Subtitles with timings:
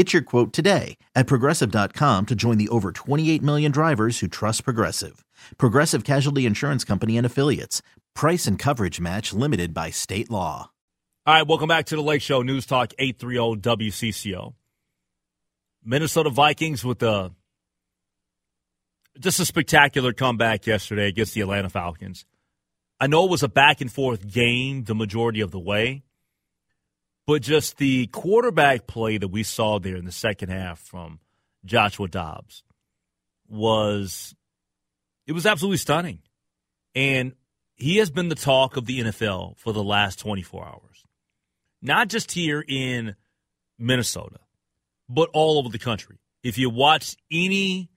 [0.00, 4.64] Get your quote today at progressive.com to join the over 28 million drivers who trust
[4.64, 5.26] Progressive.
[5.58, 7.82] Progressive Casualty Insurance Company and Affiliates.
[8.14, 10.70] Price and coverage match limited by state law.
[11.26, 14.54] All right, welcome back to the Lake Show News Talk 830 WCCO.
[15.84, 17.32] Minnesota Vikings with a
[19.18, 22.24] just a spectacular comeback yesterday against the Atlanta Falcons.
[22.98, 26.04] I know it was a back and forth game the majority of the way,
[27.26, 31.20] but just the quarterback play that we saw there in the second half from
[31.64, 32.62] Joshua Dobbs
[33.48, 34.34] was
[35.26, 36.20] it was absolutely stunning.
[36.94, 37.34] And
[37.76, 41.04] he has been the talk of the NFL for the last 24 hours.
[41.82, 43.16] Not just here in
[43.78, 44.40] Minnesota,
[45.08, 46.18] but all over the country.
[46.42, 47.90] If you watch any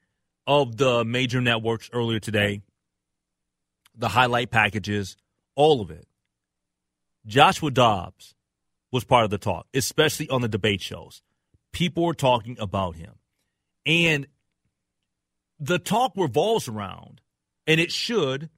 [0.48, 2.62] of the major networks earlier today,
[3.96, 5.18] the highlight packages,
[5.56, 6.08] all of it.
[7.26, 8.36] Joshua Dobbs
[8.94, 11.22] was part of the talk, especially on the debate shows.
[11.74, 13.16] People were talking about him.
[13.86, 14.28] And
[15.60, 17.20] the talk revolves around,
[17.68, 18.50] and it should,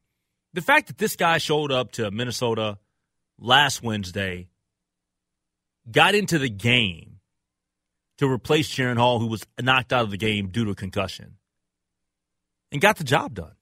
[0.54, 2.78] the fact that this guy showed up to Minnesota
[3.40, 4.50] last Wednesday,
[5.90, 7.20] got into the game
[8.18, 11.38] to replace Jaren Hall, who was knocked out of the game due to a concussion
[12.72, 13.56] and got the job done.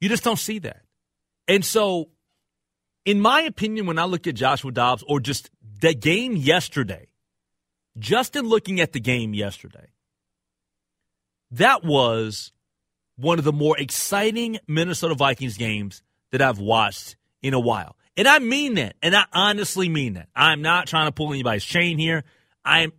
[0.00, 0.82] You just don't see that.
[1.48, 2.10] And so,
[3.04, 5.50] in my opinion, when I look at Joshua Dobbs or just
[5.82, 7.08] the game yesterday,
[7.98, 9.88] just in looking at the game yesterday,
[11.50, 12.52] that was
[13.16, 17.96] one of the more exciting Minnesota Vikings games that I've watched in a while.
[18.16, 18.94] And I mean that.
[19.02, 20.28] And I honestly mean that.
[20.36, 22.24] I'm not trying to pull anybody's chain here.
[22.64, 22.92] I'm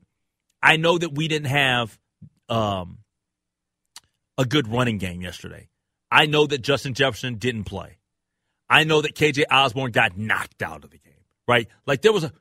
[0.62, 1.98] I know that we didn't have
[2.50, 3.00] um,
[4.38, 5.70] a good running game yesterday.
[6.12, 7.98] I know that Justin Jefferson didn't play.
[8.70, 11.14] I know that KJ Osborn got knocked out of the game,
[11.48, 11.68] right?
[11.86, 12.34] Like there was a,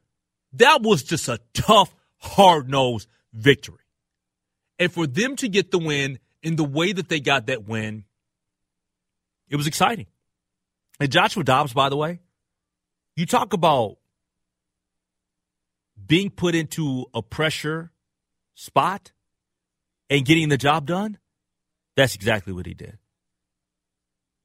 [0.55, 3.77] that was just a tough, hard nosed victory.
[4.79, 8.05] And for them to get the win in the way that they got that win,
[9.49, 10.07] it was exciting.
[10.99, 12.21] And Joshua Dobbs, by the way,
[13.17, 13.99] you talk about
[16.05, 17.93] being put into a pressure
[18.55, 19.13] spot
[20.11, 21.19] and getting the job done.
[21.97, 22.99] That's exactly what he did.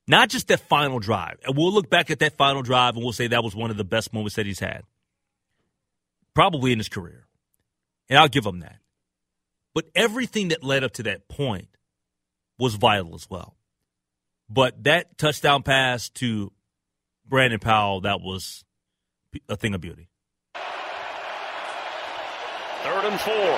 [0.07, 1.37] Not just that final drive.
[1.45, 3.77] And we'll look back at that final drive and we'll say that was one of
[3.77, 4.83] the best moments that he's had,
[6.37, 7.25] probably in his career.
[8.09, 8.77] And I'll give him that.
[9.73, 11.69] But everything that led up to that point
[12.59, 13.57] was vital as well.
[14.47, 16.51] But that touchdown pass to
[17.27, 18.63] Brandon Powell, that was
[19.49, 20.09] a thing of beauty.
[22.83, 23.57] Third and four.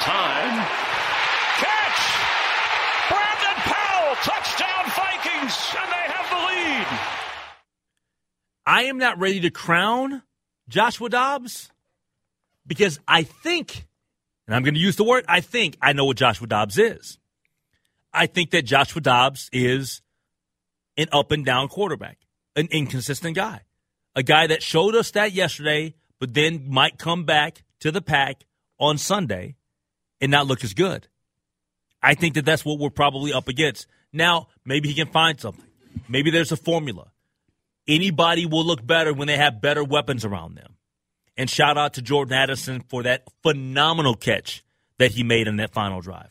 [0.00, 0.66] Time
[1.56, 2.02] Catch!
[3.08, 6.86] Brandon Powell, Touchdown Vikings, and they have the lead.
[8.66, 10.22] I am not ready to crown
[10.70, 11.70] Joshua Dobbs
[12.66, 13.86] because I think,
[14.46, 17.18] and I'm going to use the word I think, I know what Joshua Dobbs is.
[18.12, 20.00] I think that Joshua Dobbs is
[20.96, 22.18] an up and down quarterback,
[22.56, 23.62] an inconsistent guy,
[24.14, 28.44] a guy that showed us that yesterday, but then might come back to the pack
[28.78, 29.56] on Sunday
[30.20, 31.08] and not look as good.
[32.02, 33.86] I think that that's what we're probably up against.
[34.12, 35.66] Now, maybe he can find something.
[36.08, 37.10] Maybe there's a formula.
[37.88, 40.76] Anybody will look better when they have better weapons around them.
[41.36, 44.64] And shout out to Jordan Addison for that phenomenal catch
[44.98, 46.30] that he made in that final drive.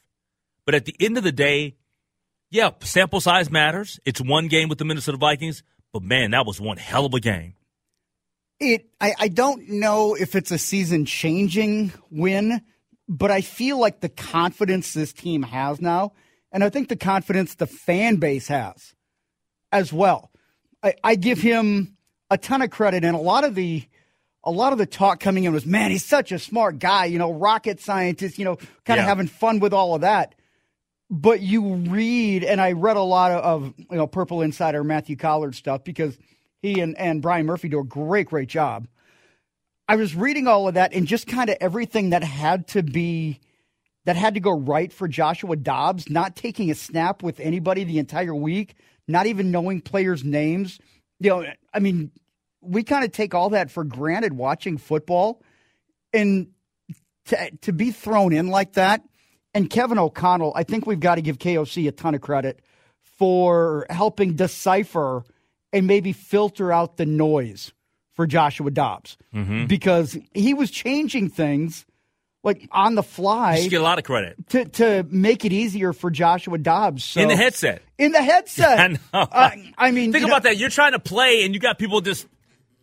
[0.66, 1.76] But at the end of the day,
[2.52, 4.00] yeah, sample size matters.
[4.06, 7.20] It's one game with the Minnesota Vikings, but man, that was one hell of a
[7.20, 7.56] game.
[8.60, 12.62] It I, I don't know if it's a season changing win,
[13.08, 16.14] but I feel like the confidence this team has now
[16.52, 18.96] and I think the confidence the fan base has
[19.72, 20.29] as well.
[20.84, 21.98] I, I give him
[22.30, 23.84] a ton of credit, and a lot of the
[24.44, 27.20] a lot of the talk coming in was, man, he's such a smart guy, you
[27.20, 28.56] know, rocket scientist, you know,
[28.86, 29.06] kind of yeah.
[29.06, 30.34] having fun with all of that.
[31.10, 35.16] but you read, and I read a lot of, of you know Purple Insider Matthew
[35.16, 36.18] Coller stuff because
[36.62, 38.88] he and, and Brian Murphy do a great, great job.
[39.88, 43.40] I was reading all of that and just kind of everything that had to be
[44.06, 48.00] that had to go right for Joshua Dobbs, not taking a snap with anybody the
[48.00, 48.76] entire week,
[49.10, 50.80] not even knowing players' names.
[51.20, 52.12] You know, I mean,
[52.62, 55.42] we kind of take all that for granted watching football.
[56.14, 56.50] And
[57.26, 59.02] to, to be thrown in like that,
[59.54, 62.62] and Kevin O'Connell, I think we've got to give KOC a ton of credit
[63.02, 65.24] for helping decipher
[65.74, 67.74] and maybe filter out the noise
[68.14, 69.66] for Joshua Dobbs mm-hmm.
[69.66, 71.86] because he was changing things
[72.44, 73.58] like on the fly.
[73.58, 77.22] You get a lot of credit to to make it easier for Joshua Dobbs so,
[77.22, 77.82] in the headset.
[77.98, 78.98] In the headset, I know.
[79.14, 80.58] Uh, I mean, think about know, that.
[80.58, 82.28] You're trying to play, and you got people just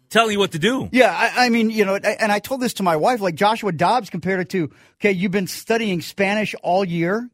[0.08, 0.88] telling you what to do.
[0.93, 3.20] Yeah, I, I, mean, you know, and I told this to my wife.
[3.20, 4.70] Like Joshua Dobbs compared it to,
[5.00, 7.29] okay, you've been studying Spanish all year,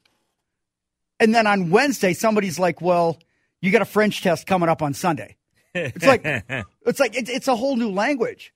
[1.21, 3.19] and then on Wednesday, somebody's like, well,
[3.61, 5.37] you got a French test coming up on Sunday.
[5.75, 6.23] It's like
[6.87, 8.53] it's like it's, it's a whole new language,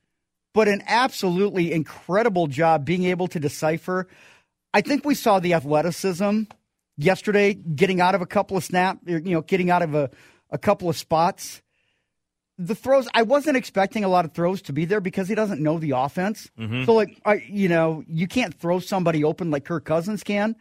[0.57, 4.09] but an absolutely incredible job being able to decipher.
[4.73, 6.45] I think we saw the athleticism
[6.97, 10.09] yesterday, getting out of a couple of snap, you know, getting out of a,
[10.49, 11.61] a couple of spots.
[12.57, 15.61] The throws, I wasn't expecting a lot of throws to be there because he doesn't
[15.61, 16.51] know the offense.
[16.59, 16.85] Mm-hmm.
[16.85, 20.57] So, like, I, you know, you can't throw somebody open like Kirk Cousins can.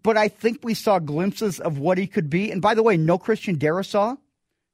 [0.00, 2.52] But I think we saw glimpses of what he could be.
[2.52, 4.16] And by the way, no Christian Darrisaw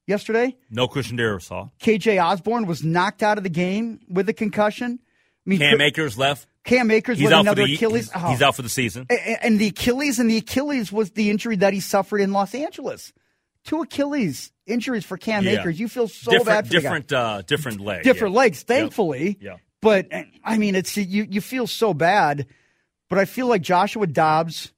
[0.07, 0.57] yesterday.
[0.71, 1.71] No Christian Darrisaw.
[1.81, 5.01] KJ Osborn was knocked out of the game with a concussion.
[5.47, 6.49] I mean, Cam Akers left.
[6.65, 8.11] Cam Akers he's with another the, Achilles.
[8.13, 8.29] He's, oh.
[8.29, 9.07] he's, out for the season.
[9.09, 12.55] And, and the Achilles and the Achilles was the injury that he suffered in Los
[12.55, 13.13] Angeles.
[13.65, 15.61] Two Achilles injuries for Cam yeah.
[15.61, 15.79] Akers.
[15.79, 18.05] You feel so different, bad for different, uh, different legs.
[18.05, 18.41] Different yeah.
[18.41, 19.39] legs, thankfully.
[19.41, 19.57] Yeah.
[19.81, 20.09] But
[20.45, 21.27] I mean, it's you.
[21.29, 22.47] You feel so bad,
[23.09, 24.73] but I feel like Joshua Dobbs.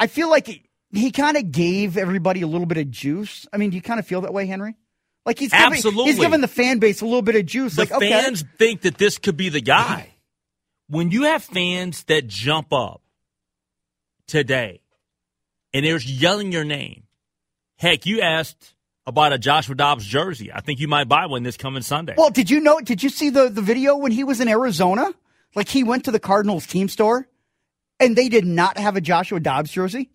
[0.00, 3.46] I feel like he kind of gave everybody a little bit of juice.
[3.52, 4.76] I mean, do you kind of feel that way, Henry?
[5.26, 7.76] Like he's giving, absolutely he's giving the fan base a little bit of juice.
[7.76, 8.50] The like fans okay.
[8.56, 10.14] think that this could be the guy.
[10.88, 13.02] when you have fans that jump up
[14.26, 14.80] today
[15.74, 17.02] and they're yelling your name,
[17.76, 18.74] heck, you asked
[19.06, 20.50] about a Joshua Dobbs jersey.
[20.52, 22.14] I think you might buy one this coming Sunday.
[22.16, 22.80] Well, did you know?
[22.80, 25.12] Did you see the the video when he was in Arizona?
[25.54, 27.28] Like he went to the Cardinals team store
[28.00, 30.10] and they did not have a Joshua Dobbs jersey.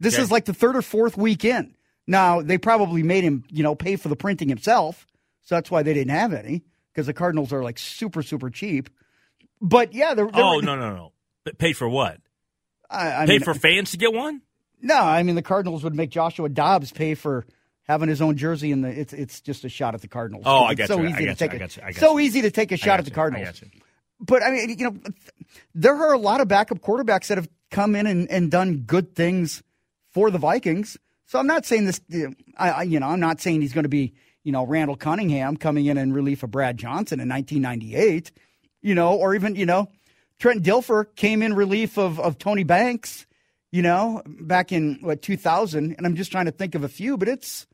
[0.00, 0.22] This okay.
[0.22, 1.74] is like the third or fourth week in.
[2.06, 5.06] Now, they probably made him, you know, pay for the printing himself.
[5.42, 8.90] So that's why they didn't have any because the Cardinals are like super, super cheap.
[9.60, 10.30] But yeah, they're.
[10.30, 11.12] they're oh, no, no, no.
[11.44, 12.20] But pay for what?
[12.90, 14.42] I, I pay mean, for fans to get one?
[14.80, 17.44] No, I mean, the Cardinals would make Joshua Dobbs pay for
[17.82, 20.44] having his own jersey, and it's it's just a shot at the Cardinals.
[20.46, 21.08] Oh, I get so you.
[21.08, 21.60] easy to take you.
[21.60, 23.62] a, so easy to take a shot at the Cardinals.
[24.20, 24.96] But I mean, you know,
[25.74, 29.14] there are a lot of backup quarterbacks that have come in and, and done good
[29.14, 29.62] things
[30.18, 30.98] for the Vikings.
[31.26, 32.00] So I'm not saying this,
[32.56, 35.86] I, you know, I'm not saying he's going to be, you know, Randall Cunningham coming
[35.86, 38.32] in in relief of Brad Johnson in 1998,
[38.82, 39.88] you know, or even, you know,
[40.40, 43.26] Trent Dilfer came in relief of, of Tony Banks,
[43.70, 45.94] you know, back in what 2000.
[45.96, 47.68] And I'm just trying to think of a few, but it's,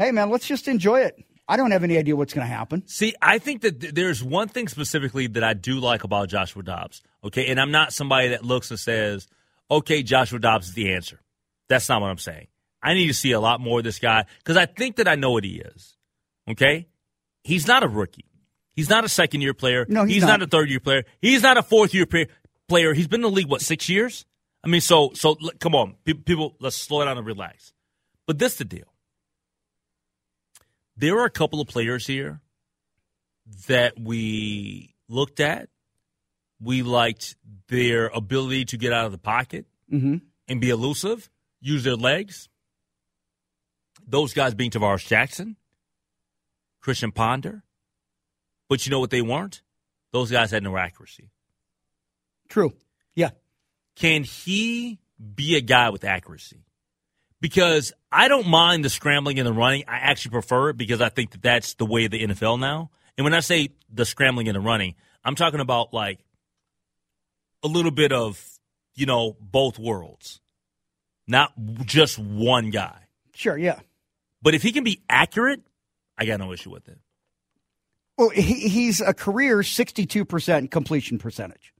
[0.00, 1.16] hey man, let's just enjoy it.
[1.46, 2.82] I don't have any idea what's going to happen.
[2.88, 6.64] See, I think that th- there's one thing specifically that I do like about Joshua
[6.64, 7.02] Dobbs.
[7.22, 9.28] Okay, and I'm not somebody that looks and says,
[9.70, 11.20] "Okay, Joshua Dobbs is the answer."
[11.72, 12.48] That's not what I'm saying.
[12.82, 15.14] I need to see a lot more of this guy because I think that I
[15.14, 15.96] know what he is.
[16.50, 16.86] Okay?
[17.44, 18.26] He's not a rookie.
[18.74, 19.86] He's not a second year player.
[19.88, 20.40] No, he's, he's not.
[20.40, 20.42] not.
[20.42, 21.04] a third year player.
[21.22, 22.06] He's not a fourth year
[22.68, 22.92] player.
[22.92, 24.26] He's been in the league, what, six years?
[24.62, 25.94] I mean, so, so come on.
[26.04, 27.72] People, let's slow down and relax.
[28.26, 28.92] But this the deal.
[30.98, 32.42] There are a couple of players here
[33.66, 35.70] that we looked at.
[36.60, 37.34] We liked
[37.68, 40.16] their ability to get out of the pocket mm-hmm.
[40.48, 41.30] and be elusive
[41.62, 42.48] use their legs.
[44.06, 45.56] Those guys being Tarvaris Jackson,
[46.80, 47.62] Christian Ponder.
[48.68, 49.62] But you know what they weren't?
[50.12, 51.30] Those guys had no accuracy.
[52.48, 52.72] True.
[53.14, 53.30] Yeah.
[53.96, 54.98] Can he
[55.34, 56.64] be a guy with accuracy?
[57.40, 59.84] Because I don't mind the scrambling and the running.
[59.88, 62.90] I actually prefer it because I think that that's the way of the NFL now.
[63.16, 66.20] And when I say the scrambling and the running, I'm talking about like
[67.62, 68.42] a little bit of,
[68.94, 70.40] you know, both worlds
[71.32, 71.52] not
[71.84, 72.96] just one guy.
[73.34, 73.80] Sure, yeah.
[74.40, 75.62] But if he can be accurate,
[76.16, 76.98] I got no issue with it.
[78.16, 81.72] Well, he, he's a career 62% completion percentage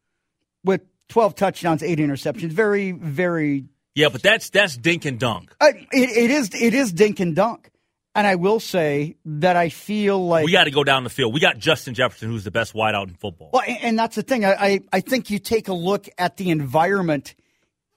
[0.64, 2.50] with 12 touchdowns, 8 interceptions.
[2.50, 3.66] Very, very.
[3.94, 5.54] Yeah, but that's that's dink and dunk.
[5.60, 7.70] Uh, it, it is it is dink and dunk.
[8.14, 11.32] And I will say that I feel like we got to go down the field.
[11.32, 13.50] We got Justin Jefferson, who's the best wideout in football.
[13.52, 14.44] Well, and that's the thing.
[14.44, 17.34] I, I, I think you take a look at the environment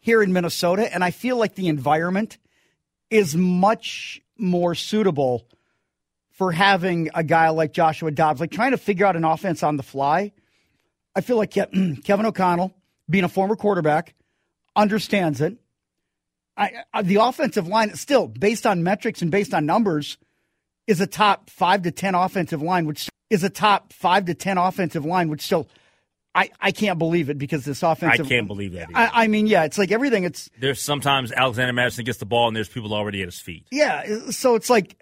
[0.06, 2.38] here in Minnesota, and I feel like the environment
[3.10, 5.48] is much more suitable
[6.30, 9.78] for having a guy like Joshua Dobbs, like trying to figure out an offense on
[9.78, 10.32] the fly.
[11.16, 11.52] I feel like
[12.04, 12.72] Kevin O'Connell,
[13.10, 14.14] being a former quarterback,
[14.76, 15.58] understands it.
[16.56, 20.20] I, I, the offensive line, still based on metrics and based on numbers,
[20.86, 24.60] is a top five to ten offensive line, which is a top five to ten
[24.60, 25.68] offensive line, which still
[26.36, 28.26] I, I can't believe it because this offensive.
[28.26, 28.90] I can't believe that.
[28.94, 30.26] I, I, mean, yeah, it's like everything.
[30.26, 33.66] It's there's sometimes Alexander Mattison gets the ball and there's people already at his feet.
[33.72, 35.02] Yeah, so it's like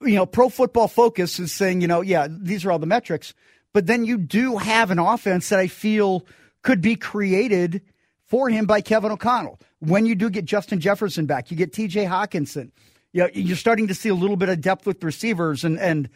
[0.00, 3.34] you know, Pro Football Focus is saying, you know, yeah, these are all the metrics,
[3.72, 6.24] but then you do have an offense that I feel
[6.62, 7.82] could be created
[8.24, 9.58] for him by Kevin O'Connell.
[9.80, 12.04] When you do get Justin Jefferson back, you get T.J.
[12.04, 12.70] Hockenson.
[13.12, 16.08] You know, you're starting to see a little bit of depth with receivers, and and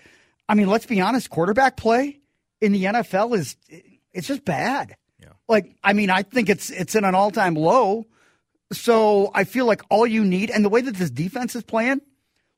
[0.48, 2.20] I mean, let's be honest, quarterback play
[2.60, 3.56] in the NFL is
[4.14, 4.96] it's just bad.
[5.20, 5.30] Yeah.
[5.48, 8.06] Like, I mean, I think it's it's in an all time low.
[8.72, 12.00] So I feel like all you need, and the way that this defense is playing,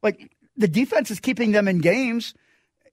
[0.03, 2.35] like the defense is keeping them in games.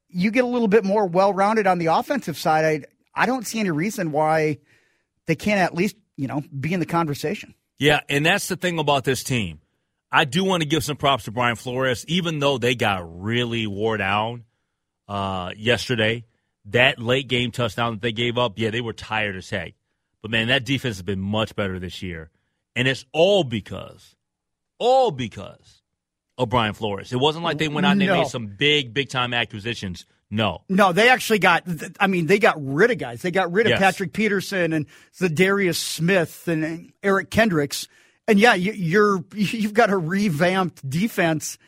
[0.09, 2.85] You get a little bit more well rounded on the offensive side.
[3.15, 4.59] I I don't see any reason why
[5.27, 7.53] they can't at least you know be in the conversation.
[7.79, 9.59] Yeah, and that's the thing about this team.
[10.11, 13.65] I do want to give some props to Brian Flores, even though they got really
[13.65, 14.43] wore down
[15.07, 16.23] uh, yesterday.
[16.65, 19.73] That late game touchdown that they gave up, yeah, they were tired as heck.
[20.21, 22.31] But man, that defense has been much better this year.
[22.75, 24.15] And it's all because,
[24.79, 25.81] all because
[26.37, 27.11] of Brian Flores.
[27.11, 30.05] It wasn't like they went out and they made some big, big time acquisitions.
[30.31, 30.63] No.
[30.67, 31.63] No, they actually got,
[31.99, 33.21] I mean, they got rid of guys.
[33.21, 33.79] They got rid of yes.
[33.79, 34.87] Patrick Peterson and
[35.19, 37.87] Za'Darius Smith and Eric Kendricks.
[38.27, 41.59] And yeah, you're, you've got a revamped defense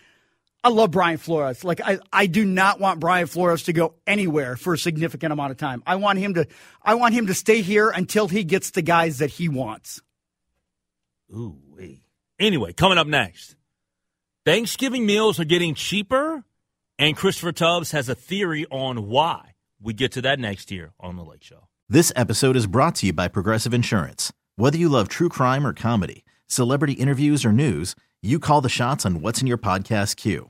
[0.65, 1.63] I love Brian Flores.
[1.63, 5.51] Like I, I do not want Brian Flores to go anywhere for a significant amount
[5.51, 5.83] of time.
[5.85, 6.47] I want him to
[6.81, 10.01] I want him to stay here until he gets the guys that he wants.
[11.31, 12.01] Ooh wee.
[12.39, 13.55] Anyway, coming up next.
[14.43, 16.43] Thanksgiving meals are getting cheaper,
[16.97, 19.51] and Christopher Tubbs has a theory on why.
[19.79, 21.67] We get to that next year on the Lake Show.
[21.87, 24.33] This episode is brought to you by Progressive Insurance.
[24.55, 29.05] Whether you love true crime or comedy, celebrity interviews or news, you call the shots
[29.05, 30.49] on what's in your podcast queue.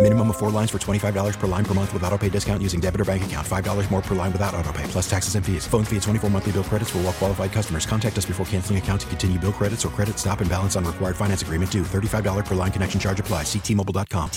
[0.00, 2.78] Minimum of four lines for $25 per line per month with auto pay discount using
[2.78, 3.44] debit or bank account.
[3.44, 5.66] $5 more per line without auto pay, plus taxes and fees.
[5.66, 7.84] Phone fee at 24 monthly bill credits for all well qualified customers.
[7.84, 10.84] Contact us before canceling account to continue bill credits or credit stop and balance on
[10.84, 11.82] required finance agreement due.
[11.82, 13.42] $35 per line connection charge apply.
[13.42, 14.30] Ctmobile.com.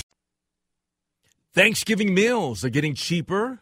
[1.54, 3.60] Thanksgiving meals are getting cheaper.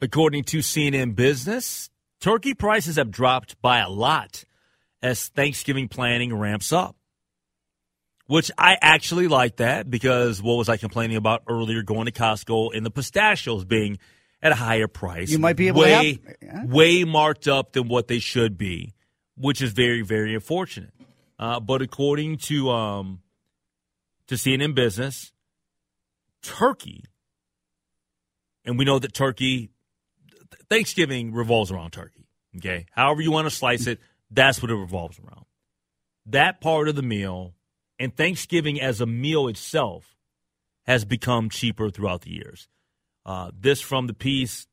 [0.00, 4.42] According to CNN Business, turkey prices have dropped by a lot
[5.00, 6.96] as Thanksgiving planning ramps up.
[8.30, 12.70] Which I actually like that because what was I complaining about earlier going to Costco
[12.72, 13.98] and the pistachios being
[14.40, 15.32] at a higher price?
[15.32, 16.64] You might be able way, to have, yeah.
[16.64, 18.94] way marked up than what they should be,
[19.36, 20.92] which is very, very unfortunate.
[21.40, 23.20] Uh, but according to um,
[24.28, 25.32] to CNN Business,
[26.40, 27.02] turkey,
[28.64, 29.72] and we know that turkey,
[30.68, 32.28] Thanksgiving revolves around turkey.
[32.58, 33.98] Okay, however you want to slice it,
[34.30, 35.46] that's what it revolves around.
[36.26, 37.54] That part of the meal
[38.00, 40.16] and Thanksgiving as a meal itself
[40.86, 42.66] has become cheaper throughout the years.
[43.26, 44.66] Uh, this from the piece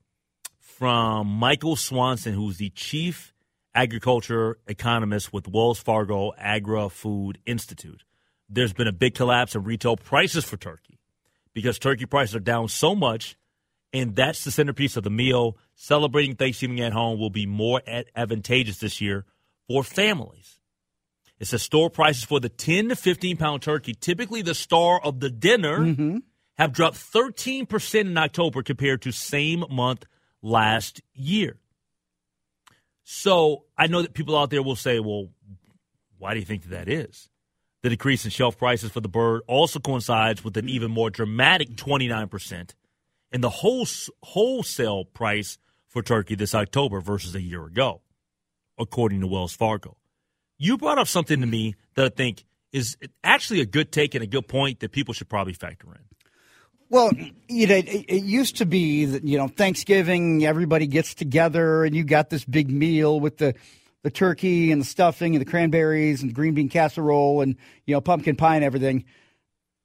[0.60, 3.34] from Michael Swanson, who's the chief
[3.76, 8.04] agriculture economist with Wells Fargo Agri Food Institute.
[8.50, 10.98] There's been a big collapse in retail prices for turkey
[11.54, 13.38] because turkey prices are down so much,
[13.92, 15.58] and that's the centerpiece of the meal.
[15.76, 17.82] Celebrating Thanksgiving at home will be more
[18.16, 19.26] advantageous this year
[19.68, 20.60] for families.
[21.40, 25.20] It says store prices for the 10 to 15 pound turkey, typically the star of
[25.20, 26.18] the dinner, Mm-hmm.
[26.58, 30.06] have dropped 13% in October compared to same month
[30.42, 31.58] last year.
[33.04, 35.30] So I know that people out there will say, well,
[36.18, 37.30] why do you think that, is?
[37.84, 41.76] The decrease in shelf prices for the bird also coincides with an even more dramatic
[41.76, 42.72] 29%
[43.32, 43.86] in the whole,
[44.24, 48.02] wholesale price for turkey this October versus a year ago,
[48.78, 49.96] according to Wells Fargo.
[50.58, 54.24] You brought up something to me that I think is actually a good take and
[54.24, 56.00] a good point that people should probably factor in.
[56.90, 57.12] Well,
[57.50, 61.96] you know, it, it used to be that you know Thanksgiving, everybody gets together, and
[61.96, 63.56] you got this big meal with the
[64.04, 67.94] the turkey and the stuffing and the cranberries and the green bean casserole and you
[67.94, 69.04] know pumpkin pie and everything.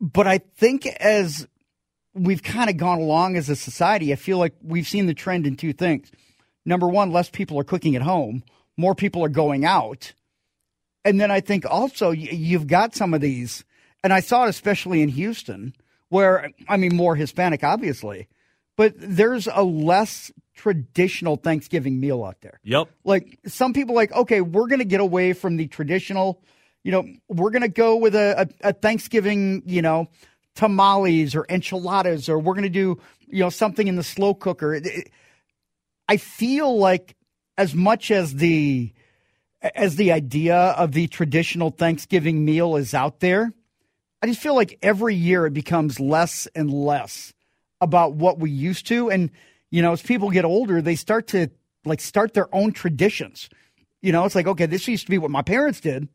[0.00, 1.48] But I think as
[2.14, 5.46] we've kind of gone along as a society, I feel like we've seen the trend
[5.46, 6.10] in two things.
[6.64, 8.44] Number one, less people are cooking at home,
[8.76, 10.12] more people are going out.
[11.04, 13.64] And then I think also you've got some of these,
[14.04, 15.74] and I saw it especially in Houston,
[16.08, 18.28] where, I mean, more Hispanic, obviously,
[18.76, 22.60] but there's a less traditional Thanksgiving meal out there.
[22.64, 22.88] Yep.
[23.04, 26.42] Like some people, like, okay, we're going to get away from the traditional,
[26.84, 30.08] you know, we're going to go with a, a, a Thanksgiving, you know,
[30.54, 34.74] tamales or enchiladas, or we're going to do, you know, something in the slow cooker.
[34.74, 35.10] It, it,
[36.08, 37.16] I feel like
[37.56, 38.92] as much as the
[39.62, 43.52] as the idea of the traditional Thanksgiving meal is out there,
[44.20, 47.32] I just feel like every year it becomes less and less
[47.80, 49.10] about what we used to.
[49.10, 49.30] And,
[49.70, 51.48] you know, as people get older, they start to
[51.84, 53.48] like start their own traditions.
[54.00, 56.08] You know, it's like, okay, this used to be what my parents did,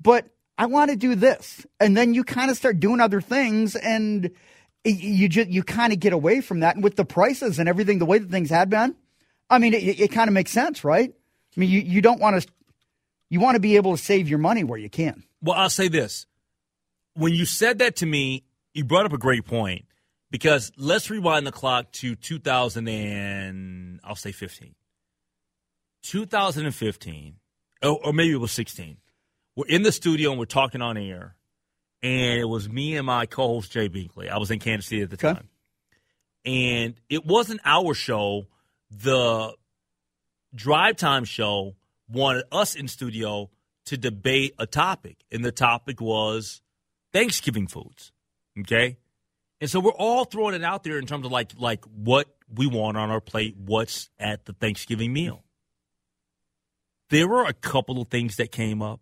[0.00, 1.66] but I want to do this.
[1.80, 4.30] And then you kind of start doing other things and
[4.84, 6.74] you just, you kind of get away from that.
[6.76, 8.94] And with the prices and everything, the way that things had been,
[9.50, 11.12] I mean, it, it kind of makes sense, right?
[11.56, 12.48] I mean, you, you don't want to,
[13.30, 15.24] you want to be able to save your money where you can.
[15.42, 16.26] Well, I'll say this.
[17.14, 19.84] When you said that to me, you brought up a great point
[20.30, 24.74] because let's rewind the clock to 2000 and I'll say 15.
[26.02, 27.36] 2015,
[27.82, 28.98] or, or maybe it was 16.
[29.56, 31.36] We're in the studio and we're talking on air,
[32.02, 34.28] and it was me and my co-host Jay Binkley.
[34.28, 35.34] I was in Kansas City at the Okay.
[35.34, 35.48] time,
[36.44, 38.46] and it wasn't our show.
[38.90, 39.54] The
[40.54, 41.74] drive time show
[42.08, 43.50] wanted us in studio
[43.86, 46.62] to debate a topic, and the topic was
[47.12, 48.12] Thanksgiving foods.
[48.60, 48.98] Okay,
[49.60, 52.66] and so we're all throwing it out there in terms of like like what we
[52.66, 55.44] want on our plate, what's at the Thanksgiving meal.
[57.10, 59.00] There were a couple of things that came up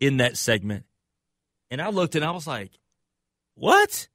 [0.00, 0.84] in that segment,
[1.70, 2.72] and I looked and I was like,
[3.54, 4.08] "What?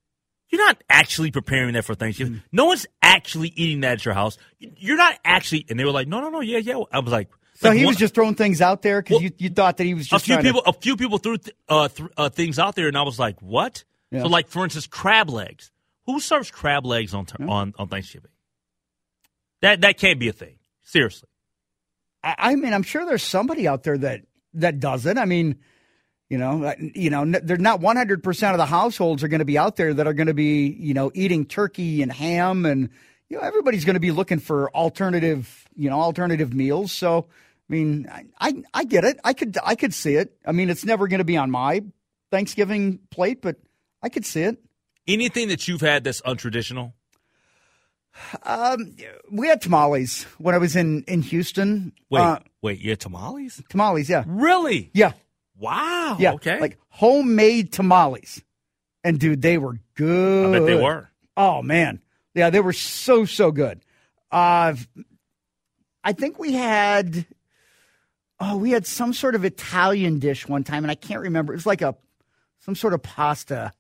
[0.50, 2.34] You're not actually preparing that for Thanksgiving.
[2.34, 2.46] Mm-hmm.
[2.52, 4.38] No one's actually eating that at your house.
[4.60, 7.30] You're not actually." And they were like, "No, no, no, yeah, yeah." I was like,
[7.62, 9.78] So like, he one- was just throwing things out there because Well, you, you thought
[9.78, 10.62] that he was a just few people.
[10.62, 10.70] to.
[10.70, 13.40] A few people threw th- uh, th- uh, things out there, and I was like,
[13.42, 14.22] "What?" Yeah.
[14.24, 15.72] So, like for instance, crab legs.
[16.06, 18.32] Who serves crab legs on t- on on Thanksgiving?
[19.62, 20.56] That that can't be a thing.
[20.84, 21.28] Seriously.
[22.24, 24.22] I, I mean, I'm sure there's somebody out there that
[24.54, 25.18] that does it.
[25.18, 25.58] I mean,
[26.30, 29.40] you know, uh, you know, n- there's not 100 percent of the households are going
[29.40, 32.66] to be out there that are going to be, you know, eating turkey and ham,
[32.66, 32.90] and
[33.28, 36.92] you know, everybody's going to be looking for alternative, you know, alternative meals.
[36.92, 37.28] So,
[37.70, 39.20] I mean, I, I I get it.
[39.24, 40.34] I could I could see it.
[40.46, 41.82] I mean, it's never going to be on my
[42.32, 43.58] Thanksgiving plate, but
[44.02, 44.58] I could see it.
[45.08, 46.94] Anything that you've had that's untraditional?
[48.44, 48.96] Um,
[49.32, 51.94] we had tamales when I was in in Houston.
[52.10, 53.62] Wait, Uh, wait, you had tamales?
[53.70, 54.90] tamales, yeah, Really?
[54.94, 55.14] yeah.
[55.58, 56.18] Wow.
[56.20, 56.60] Yeah, Okay.
[56.60, 58.42] like homemade tamales,
[59.04, 60.48] and dude, they were good.
[60.48, 61.10] I bet they were.
[61.38, 62.02] Oh man,
[62.34, 63.82] yeah, they were so so good.
[64.32, 64.76] Uh,
[66.04, 67.26] I think we had,
[68.40, 71.54] oh, we had some sort of Italian dish one time, and I can't remember.
[71.54, 71.96] It was like a
[72.60, 73.72] some sort of pasta.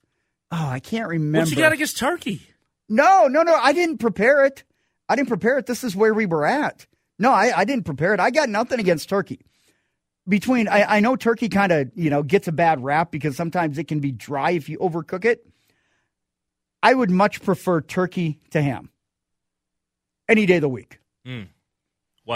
[0.52, 1.46] Oh, I can't remember.
[1.46, 2.42] What you got against turkey?
[2.88, 3.54] No, no, no.
[3.56, 4.64] I didn't prepare it.
[5.08, 5.66] I didn't prepare it.
[5.66, 6.88] This is where we were at.
[7.20, 8.20] No, I, I didn't prepare it.
[8.20, 9.42] I got nothing against turkey.
[10.28, 13.78] Between, I, I know turkey kind of, you know, gets a bad rap because sometimes
[13.78, 15.46] it can be dry if you overcook it.
[16.82, 18.90] I would much prefer turkey to ham
[20.30, 21.00] any day of the week.
[21.26, 21.40] Why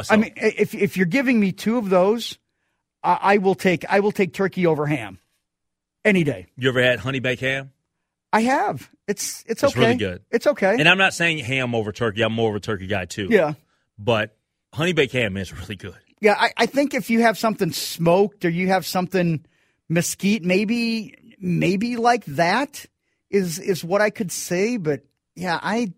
[0.10, 2.38] I mean, if if you're giving me two of those,
[3.04, 5.20] I, I will take I will take turkey over ham
[6.04, 6.48] any day.
[6.58, 7.72] you ever had honey baked ham?
[8.32, 8.90] I have.
[9.08, 9.80] It's it's, okay It's okay.
[9.80, 10.22] really good.
[10.32, 10.76] It's okay.
[10.80, 12.24] And I'm not saying ham over turkey.
[12.24, 13.28] I'm more of a turkey guy too.
[13.30, 13.54] yeah.
[14.00, 14.36] But
[14.74, 15.96] honey baked ham is really good.
[16.20, 19.46] Yeah, I, I think if you have something smoked or you have something
[19.90, 22.86] mesquite, maybe maybe like that
[23.30, 24.78] is is what I could say.
[24.78, 25.02] But
[25.36, 25.94] yeah, I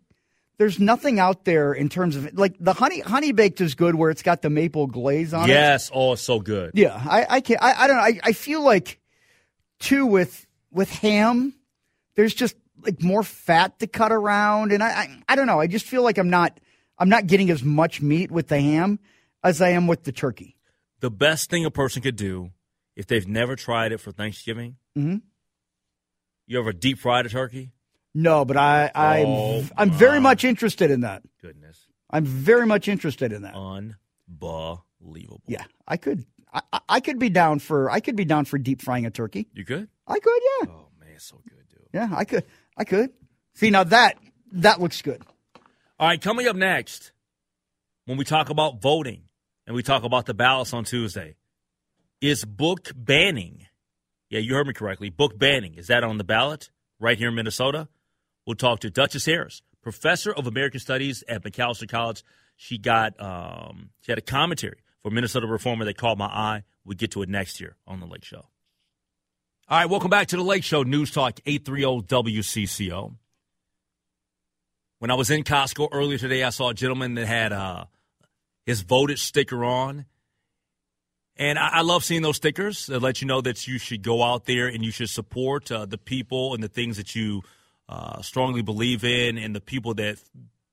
[0.58, 4.10] there's nothing out there in terms of like the honey honey baked is good where
[4.10, 5.50] it's got the maple glaze on yes.
[5.50, 5.54] it.
[5.54, 6.72] Yes, oh, so good.
[6.74, 8.04] Yeah, I I can I, I don't know.
[8.04, 9.00] I, I feel like
[9.80, 11.54] too with with ham,
[12.15, 15.60] there's just like more fat to cut around, and I, I I don't know.
[15.60, 16.60] I just feel like I'm not
[16.98, 19.00] I'm not getting as much meat with the ham
[19.44, 20.56] as I am with the turkey.
[21.02, 22.52] The best thing a person could do
[22.96, 25.18] if they've never tried it for Thanksgiving, mm-hmm.
[26.48, 27.72] you ever deep fried a turkey?
[28.17, 31.21] No, but I, I'm Oh, I'm very much interested in that.
[31.41, 31.78] Goodness.
[32.10, 33.54] I'm very much interested in that.
[33.56, 35.41] Unbelievable.
[35.47, 38.58] Yeah, I could I, I- I could be down for I could be down for
[38.58, 39.47] deep frying a turkey.
[39.54, 39.89] You could.
[40.08, 40.67] I could, yeah.
[40.69, 41.88] Oh man, it's so good, dude.
[41.93, 42.45] Yeah, I could.
[42.78, 43.10] I could.
[43.56, 44.17] See now that
[44.54, 45.21] that looks good.
[45.99, 47.12] All right, coming up next,
[48.06, 49.23] when we talk about voting
[49.67, 51.36] and we talk about the ballots on Tuesday,
[52.21, 53.65] is book banning.
[54.30, 55.10] Yeah, you heard me correctly.
[55.10, 55.75] Book banning.
[55.75, 57.88] Is that on the ballot right here in Minnesota?
[58.46, 62.24] We'll talk to Duchess Harris, professor of American Studies at Macalester College.
[62.56, 66.64] She got um, she had a commentary for Minnesota Reformer that caught my eye.
[66.84, 68.46] We get to it next year on the Lake Show.
[69.68, 73.16] All right, welcome back to the Lake Show News Talk 830 WCCO.
[75.00, 77.86] When I was in Costco earlier today, I saw a gentleman that had uh,
[78.66, 80.06] his voted sticker on.
[81.36, 84.24] And I, I love seeing those stickers that let you know that you should go
[84.24, 87.42] out there and you should support uh, the people and the things that you
[87.88, 90.17] uh, strongly believe in and the people that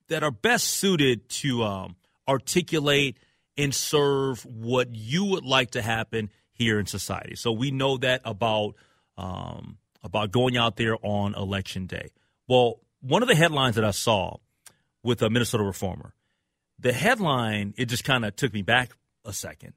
[0.08, 1.96] that are best suited to um,
[2.28, 3.16] articulate
[3.56, 7.34] and serve what you would like to happen here in society.
[7.36, 8.74] So we know that about
[9.16, 12.10] um, about going out there on election day.
[12.48, 14.38] Well, one of the headlines that I saw
[15.02, 16.14] with a Minnesota reformer,
[16.78, 18.92] the headline it just kind of took me back
[19.24, 19.74] a second,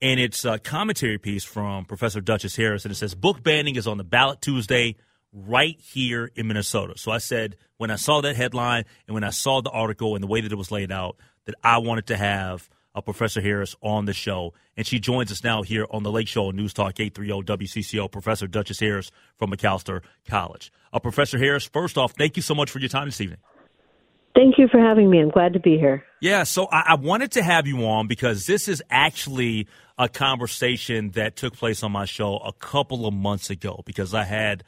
[0.00, 3.86] and it's a commentary piece from Professor Duchess Harris, and it says book banning is
[3.86, 4.96] on the ballot Tuesday
[5.32, 6.94] right here in Minnesota.
[6.96, 10.22] So I said when I saw that headline and when I saw the article and
[10.22, 13.76] the way that it was laid out, that I wanted to have uh, Professor Harris
[13.82, 14.52] on the show.
[14.76, 18.46] And she joins us now here on the Lake Show News Talk 830 WCCO, Professor
[18.46, 20.72] Duchess Harris from Macalester College.
[20.92, 23.38] Uh, Professor Harris, first off, thank you so much for your time this evening.
[24.34, 25.20] Thank you for having me.
[25.20, 26.04] I'm glad to be here.
[26.20, 29.66] Yeah, so I, I wanted to have you on because this is actually
[29.98, 34.22] a conversation that took place on my show a couple of months ago because I
[34.24, 34.62] had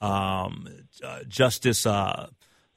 [0.00, 0.68] um,
[1.02, 1.86] uh, Justice.
[1.86, 2.28] Uh,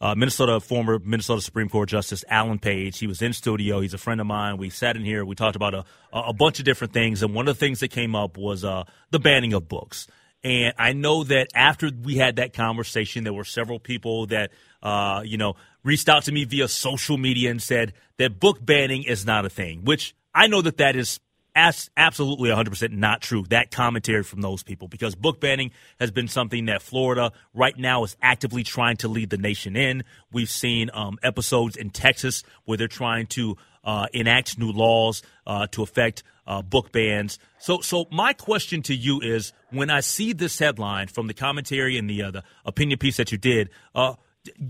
[0.01, 2.97] uh, Minnesota former Minnesota Supreme Court Justice Alan Page.
[2.97, 3.81] He was in studio.
[3.81, 4.57] He's a friend of mine.
[4.57, 5.25] We sat in here.
[5.25, 7.89] We talked about a, a bunch of different things, and one of the things that
[7.89, 10.07] came up was uh, the banning of books.
[10.41, 14.51] And I know that after we had that conversation, there were several people that
[14.81, 19.03] uh, you know reached out to me via social media and said that book banning
[19.03, 19.83] is not a thing.
[19.83, 21.19] Which I know that that is
[21.55, 23.45] as absolutely 100% not true.
[23.49, 28.03] That commentary from those people, because book banning has been something that Florida right now
[28.03, 30.03] is actively trying to lead the nation in.
[30.31, 35.67] We've seen um, episodes in Texas where they're trying to uh, enact new laws uh,
[35.67, 37.39] to affect uh, book bans.
[37.59, 41.97] So, so my question to you is: When I see this headline from the commentary
[41.97, 44.15] and the uh, the opinion piece that you did, uh,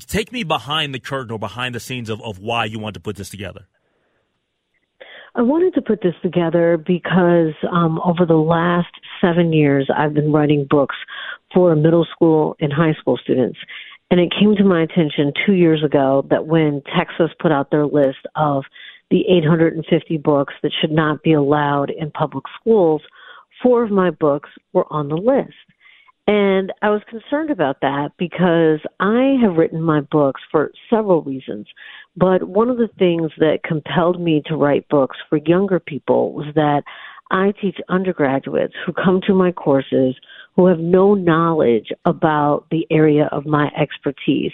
[0.08, 3.00] take me behind the curtain or behind the scenes of, of why you want to
[3.00, 3.68] put this together.
[5.40, 10.34] I wanted to put this together because um, over the last seven years, I've been
[10.34, 10.98] writing books
[11.54, 13.58] for middle school and high school students.
[14.12, 17.86] And it came to my attention two years ago that when Texas put out their
[17.86, 18.66] list of
[19.12, 23.02] the 850 books that should not be allowed in public schools,
[23.64, 25.56] four of my books were on the list.
[26.30, 31.66] And I was concerned about that because I have written my books for several reasons.
[32.16, 36.46] But one of the things that compelled me to write books for younger people was
[36.54, 36.84] that
[37.32, 40.16] I teach undergraduates who come to my courses
[40.56, 44.52] who have no knowledge about the area of my expertise.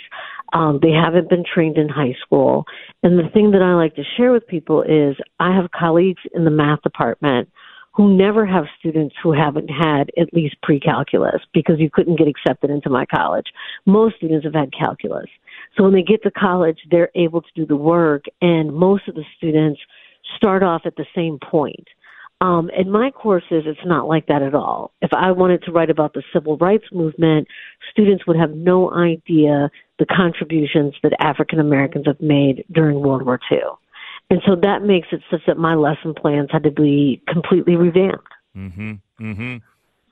[0.53, 2.63] Um, they haven't been trained in high school.
[3.03, 6.45] And the thing that I like to share with people is I have colleagues in
[6.45, 7.49] the math department
[7.95, 12.69] who never have students who haven't had at least pre-calculus because you couldn't get accepted
[12.69, 13.47] into my college.
[13.85, 15.29] Most students have had calculus.
[15.75, 19.15] So when they get to college, they're able to do the work and most of
[19.15, 19.79] the students
[20.35, 21.87] start off at the same point.
[22.41, 24.91] Um, in my courses, it's not like that at all.
[25.01, 27.47] If I wanted to write about the civil rights movement,
[27.91, 33.39] students would have no idea the contributions that African Americans have made during World War
[33.49, 33.59] II.
[34.29, 38.27] And so that makes it such that my lesson plans had to be completely revamped.
[38.57, 38.91] Mm-hmm.
[39.21, 39.57] Mm-hmm.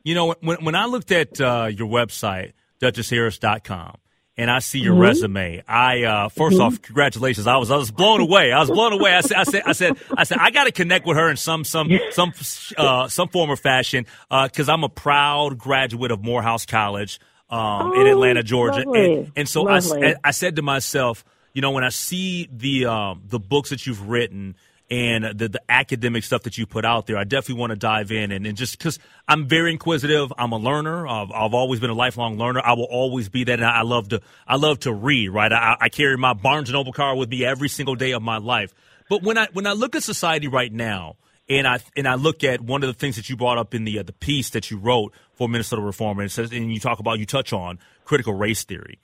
[0.03, 3.95] You know, when when I looked at uh, your website, DuchessHarris.com,
[4.37, 4.99] and I see your Mhm.
[5.01, 6.61] resume, I uh, 1st Mhm.
[6.61, 7.47] off, congratulations!
[7.47, 8.51] I was I was blown away.
[8.51, 9.13] I was blown away.
[9.13, 11.37] I said I said I said I said I got to connect with her in
[11.37, 12.33] some some some
[12.77, 18.07] uh, some form or fashion because I'm a proud graduate of Morehouse College um, in
[18.07, 19.13] Oh, Atlanta, Georgia, lovely.
[19.15, 21.23] and, and so I, I said to myself
[21.53, 24.55] you know, when I see the um, the books that you've written
[24.89, 28.11] and the, the academic stuff that you put out there, I definitely want to dive
[28.11, 31.07] in and, and just because I'm very inquisitive, I'm a learner.
[31.07, 32.61] I've, I've, always been a lifelong learner.
[32.63, 33.59] I will always be that.
[33.59, 35.29] And I love to I love to read.
[35.29, 38.21] Right, I, I carry my Barnes and Noble card with me every single day of
[38.21, 38.73] my life.
[39.09, 41.17] But when I when I look at society right now,
[41.49, 43.83] and I and I look at one of the things that you brought up in
[43.83, 46.79] the uh, the piece that you wrote for Minnesota Reform, and it says, and you
[46.79, 48.99] talk about you touch on critical race theory.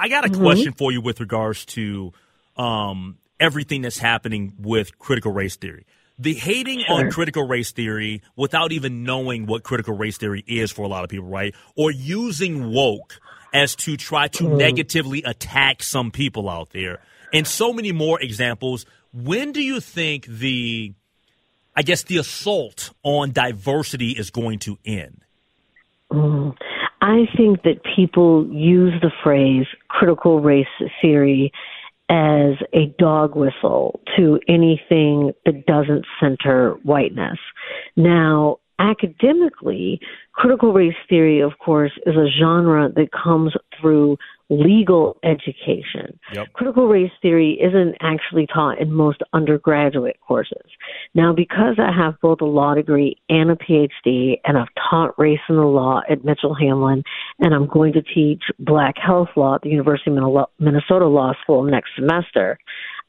[0.00, 0.42] I got a mm-hmm.
[0.42, 2.12] question for you with regards to
[2.56, 5.84] um, everything that's happening with critical race theory.
[6.18, 6.96] The hating sure.
[6.96, 11.04] on critical race theory without even knowing what critical race theory is for a lot
[11.04, 11.54] of people, right?
[11.76, 13.20] Or using woke
[13.52, 14.56] as to try to mm-hmm.
[14.56, 17.00] negatively attack some people out there.
[17.32, 18.86] And so many more examples.
[19.12, 20.94] When do you think the,
[21.76, 25.24] I guess, the assault on diversity is going to end?
[26.10, 26.56] Mm.
[27.00, 30.66] I think that people use the phrase critical race
[31.00, 31.52] theory
[32.10, 37.38] as a dog whistle to anything that doesn't center whiteness.
[37.96, 40.00] Now, academically,
[40.32, 44.16] critical race theory, of course, is a genre that comes through
[44.50, 46.18] legal education.
[46.34, 46.52] Yep.
[46.52, 50.66] Critical race theory isn't actually taught in most undergraduate courses.
[51.14, 55.40] Now, because I have both a law degree and a PhD, and I've taught race
[55.48, 57.04] in the law at Mitchell Hamline,
[57.38, 61.62] and I'm going to teach black health law at the University of Minnesota Law School
[61.62, 62.58] next semester,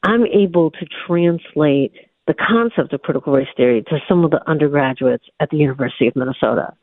[0.04, 1.94] I'm able to translate
[2.28, 6.16] the concept of critical race theory to some of the undergraduates at the University of
[6.16, 6.74] Minnesota.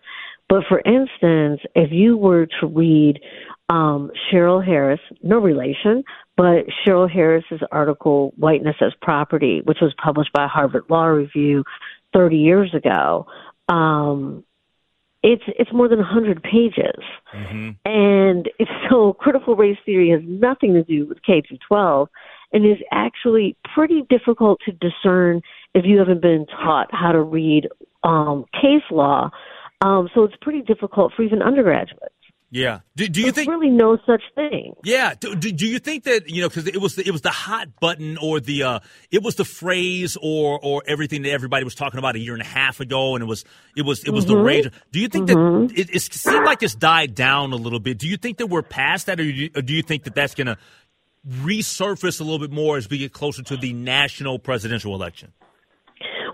[0.48, 3.20] But for instance, if you were to read
[3.68, 6.04] um, Cheryl Harris, no relation,
[6.36, 11.64] but Cheryl Harris's article, Whiteness as Property, which was published by Harvard Law Review
[12.14, 13.26] 30 years ago,
[13.68, 14.44] um,
[15.22, 17.02] it's it's more than 100 pages.
[17.34, 17.70] Mm-hmm.
[17.84, 22.08] And it's so critical race theory has nothing to do with K through 12
[22.52, 25.42] and is actually pretty difficult to discern
[25.74, 27.68] if you haven't been taught how to read
[28.04, 29.30] um, case law.
[29.80, 32.14] Um, so it's pretty difficult for even undergraduates.
[32.50, 32.80] Yeah.
[32.96, 34.74] Do, do you think There's think really no such thing?
[34.82, 35.14] Yeah.
[35.20, 37.30] Do, do, do you think that you know because it was the, it was the
[37.30, 41.74] hot button or the uh, it was the phrase or or everything that everybody was
[41.74, 43.44] talking about a year and a half ago and it was
[43.76, 44.34] it was it was mm-hmm.
[44.34, 44.70] the rage.
[44.92, 45.66] Do you think mm-hmm.
[45.66, 47.98] that it, it seemed like it's died down a little bit?
[47.98, 50.14] Do you think that we're past that, or do you, or do you think that
[50.14, 50.56] that's going to
[51.28, 55.32] resurface a little bit more as we get closer to the national presidential election?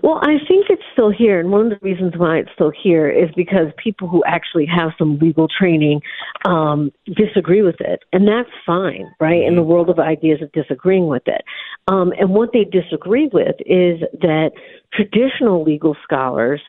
[0.03, 3.09] Well, I think it's still here, and one of the reasons why it's still here
[3.09, 6.01] is because people who actually have some legal training
[6.45, 9.41] um, disagree with it, and that's fine, right?
[9.41, 9.71] In the mm-hmm.
[9.71, 11.43] world of ideas of disagreeing with it,
[11.87, 14.51] um, and what they disagree with is that
[14.93, 16.61] traditional legal scholars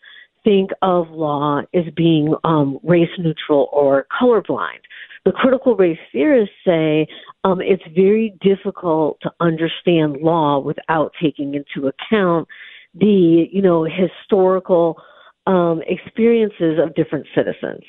[0.45, 4.81] think of law as being um, race neutral or colorblind.
[5.25, 7.09] The critical race theorists say
[7.43, 12.47] um, it's very difficult to understand law without taking into account
[12.99, 14.97] the you know historical
[15.47, 17.83] um, experiences of different citizens,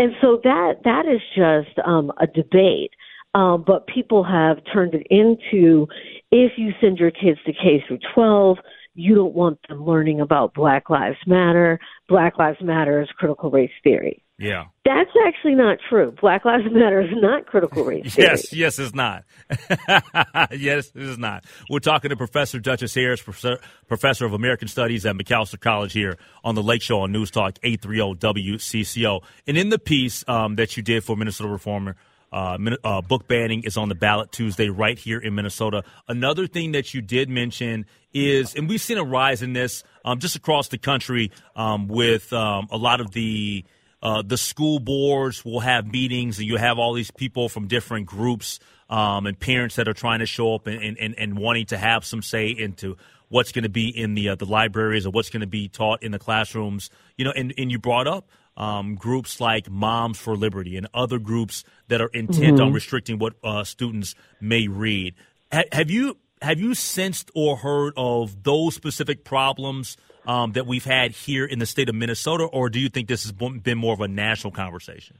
[0.00, 2.92] and so that that is just um, a debate.
[3.34, 5.86] Um, but people have turned it into
[6.30, 8.58] if you send your kids to K through 12,
[8.94, 11.78] you don't want them learning about Black Lives Matter.
[12.08, 14.22] Black Lives Matter is critical race theory.
[14.42, 14.64] Yeah.
[14.84, 16.12] That's actually not true.
[16.20, 18.28] Black Lives Matter is not critical race theory.
[18.28, 19.24] yes, yes, it's not.
[20.50, 21.44] yes, it is not.
[21.70, 26.56] We're talking to Professor Duchess Harris, professor of American Studies at Macalester College here on
[26.56, 28.18] the Lake Show on News Talk 830
[28.58, 29.22] WCCO.
[29.46, 31.94] And in the piece um, that you did for Minnesota Reformer,
[32.32, 35.84] uh, uh, book banning is on the ballot Tuesday right here in Minnesota.
[36.08, 40.18] Another thing that you did mention is, and we've seen a rise in this um,
[40.18, 43.64] just across the country um, with um, a lot of the
[44.02, 48.06] uh, the school boards will have meetings, and you have all these people from different
[48.06, 48.58] groups
[48.90, 52.04] um, and parents that are trying to show up and, and, and wanting to have
[52.04, 52.96] some say into
[53.28, 56.02] what's going to be in the uh, the libraries or what's going to be taught
[56.02, 56.90] in the classrooms.
[57.16, 61.18] You know, and, and you brought up um, groups like Moms for Liberty and other
[61.18, 62.66] groups that are intent mm-hmm.
[62.66, 65.14] on restricting what uh, students may read.
[65.52, 70.84] Ha- have you have you sensed or heard of those specific problems um, that we've
[70.84, 73.94] had here in the state of Minnesota, or do you think this has been more
[73.94, 75.18] of a national conversation?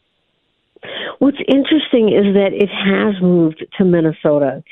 [1.19, 4.65] What's interesting is that it has moved to Minnesota.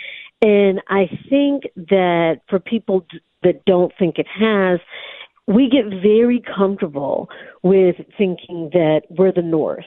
[0.43, 3.07] And I think that for people
[3.43, 4.81] that don't think it has,
[5.47, 7.29] we get very comfortable
[7.63, 9.85] with thinking that we're the North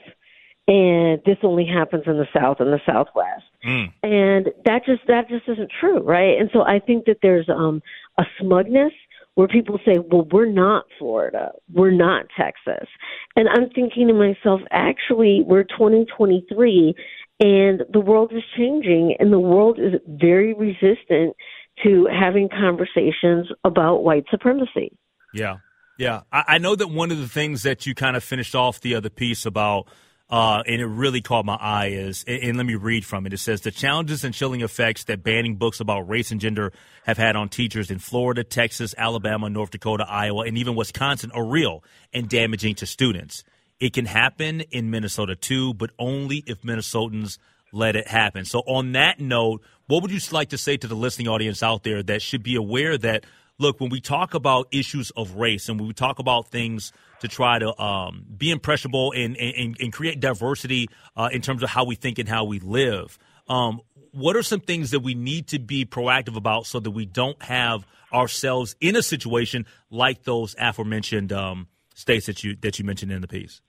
[0.66, 3.44] and this only happens in the South and the Southwest.
[3.66, 3.92] Mm.
[4.02, 6.38] And that just that just isn't true, right?
[6.38, 7.82] And so I think that there's um
[8.18, 8.92] a smugness
[9.34, 11.52] where people say, "Well, we're not Florida.
[11.72, 12.88] We're not Texas."
[13.36, 16.94] And I'm thinking to myself, actually, we're 2023
[17.40, 21.34] And the world is changing, and the world is very resistant
[21.82, 24.96] to having conversations about white supremacy.
[25.34, 25.56] Yeah.
[25.98, 26.22] Yeah.
[26.32, 28.94] I, I know that one of the things that you kind of finished off the
[28.94, 29.88] other piece about
[30.34, 33.32] uh, and it really caught my eye is, and let me read from it.
[33.32, 36.72] It says the challenges and chilling effects that banning books about race and gender
[37.04, 41.44] have had on teachers in Florida, Texas, Alabama, North Dakota, Iowa, and even Wisconsin are
[41.44, 43.44] real and damaging to students.
[43.78, 47.38] It can happen in Minnesota too, but only if Minnesotans
[47.70, 48.44] let it happen.
[48.44, 51.84] So, on that note, what would you like to say to the listening audience out
[51.84, 53.24] there that should be aware that,
[53.58, 57.28] look, when we talk about issues of race and when we talk about things to
[57.28, 61.84] try to um, be impressionable and, and, and create diversity uh, in terms of how
[61.84, 63.18] we think and how we live.
[63.48, 63.80] Um,
[64.12, 67.40] what are some things that we need to be proactive about so that we don't
[67.42, 73.10] have ourselves in a situation like those aforementioned um, states that you that you mentioned
[73.10, 73.60] in the piece?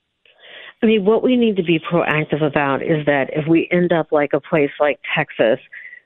[0.83, 4.11] I mean, what we need to be proactive about is that if we end up
[4.11, 5.59] like a place like Texas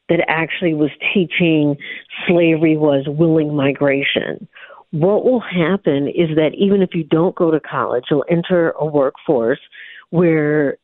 [0.10, 1.78] that actually was teaching
[2.28, 4.48] slavery was willing migration,
[4.92, 8.86] what will happen is that even if you don't go to college, you'll enter a
[8.86, 9.60] workforce
[10.10, 10.78] where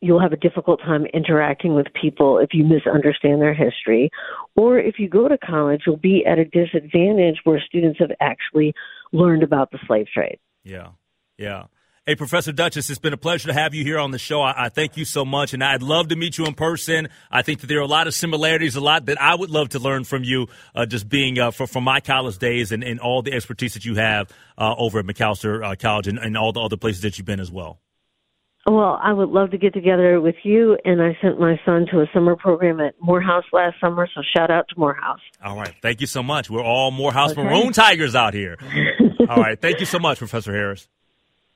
[0.00, 4.10] you'll have a difficult time interacting with people if you misunderstand their history.
[4.56, 8.74] Or if you go to college, you'll be at a disadvantage where students have actually
[9.12, 10.40] learned about the slave trade.
[10.64, 10.88] Yeah.
[11.38, 11.64] Yeah.
[12.04, 14.42] Hey, Professor Duchess, it's been a pleasure to have you here on the show.
[14.42, 17.08] I, I, thank you so much, and I'd love to meet you in person.
[17.30, 19.68] I think that there are a lot of similarities, a lot that I would love
[19.68, 22.98] to learn from you, uh, just being uh, for, from my college days and, and
[22.98, 26.52] all the expertise that you have uh, over at Macalester uh, College and, and all
[26.52, 27.78] the other places that you've been as well.
[28.66, 32.00] Well, I would love to get together with you, and I sent my son to
[32.00, 35.20] a summer program at Morehouse last summer, so shout out to Morehouse.
[35.40, 35.74] All right.
[35.82, 36.50] Thank you so much.
[36.50, 37.44] We're all Morehouse okay.
[37.44, 38.58] Maroon Tigers out here.
[39.28, 39.60] all right.
[39.60, 40.88] Thank you so much, Professor Harris.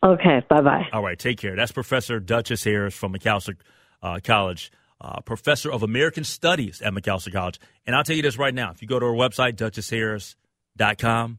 [0.06, 0.86] Okay, bye bye.
[0.92, 1.56] All right, take care.
[1.56, 3.56] That's Professor Duchess Harris from Macalester
[4.02, 7.58] uh, College, uh, professor of American Studies at Macalester College.
[7.86, 11.38] And I'll tell you this right now: if you go to her website, duchessharris.com,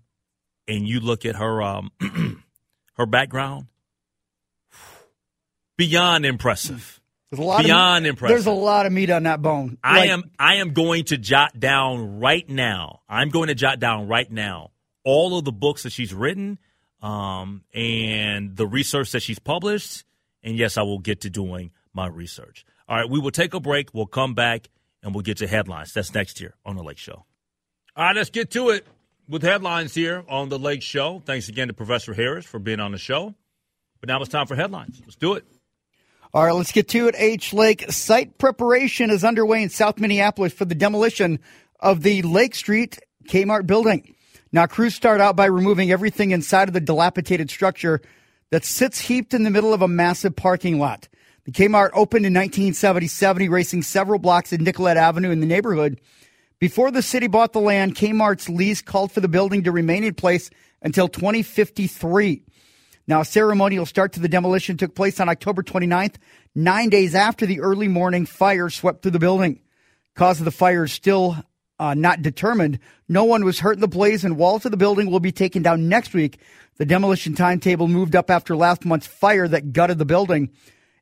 [0.67, 1.91] and you look at her um,
[2.95, 3.67] her background,
[5.77, 6.99] beyond impressive.
[7.31, 8.35] There's a lot beyond of, impressive.
[8.35, 9.77] There's a lot of meat on that bone.
[9.81, 13.01] I like, am I am going to jot down right now.
[13.07, 14.71] I'm going to jot down right now
[15.05, 16.59] all of the books that she's written
[17.01, 20.03] um, and the research that she's published.
[20.43, 22.65] And yes, I will get to doing my research.
[22.87, 23.93] All right, we will take a break.
[23.93, 24.69] We'll come back
[25.03, 25.93] and we'll get to headlines.
[25.93, 27.25] That's next year on The Lake Show.
[27.95, 28.85] All right, let's get to it
[29.27, 31.21] with headlines here on The Lake Show.
[31.25, 33.33] Thanks again to Professor Harris for being on the show.
[33.99, 35.01] But now it's time for headlines.
[35.01, 35.45] Let's do it.
[36.33, 37.15] All right, let's get to it.
[37.17, 41.39] H Lake site preparation is underway in South Minneapolis for the demolition
[41.79, 44.15] of the Lake Street Kmart building.
[44.51, 48.01] Now, crews start out by removing everything inside of the dilapidated structure
[48.51, 51.07] that sits heaped in the middle of a massive parking lot.
[51.45, 55.99] The Kmart opened in 1977, erasing several blocks of Nicollet Avenue in the neighborhood.
[56.59, 60.13] Before the city bought the land, Kmart's lease called for the building to remain in
[60.13, 60.49] place
[60.81, 62.43] until 2053.
[63.07, 66.15] Now, a ceremonial start to the demolition took place on October 29th,
[66.55, 69.61] nine days after the early morning fire swept through the building.
[70.15, 71.37] Cause of the fire is still
[71.79, 72.79] uh, not determined.
[73.07, 75.61] No one was hurt in the blaze, and walls of the building will be taken
[75.61, 76.39] down next week.
[76.77, 80.51] The demolition timetable moved up after last month's fire that gutted the building.